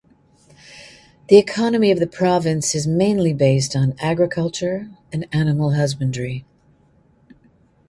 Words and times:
The 1.29 1.37
economy 1.37 1.91
of 1.91 1.99
the 1.99 2.07
province 2.07 2.73
is 2.73 2.87
mainly 2.87 3.33
based 3.33 3.75
on 3.75 3.93
agriculture 3.99 4.89
and 5.13 5.27
animal 5.31 5.73
husbandry. 5.73 6.43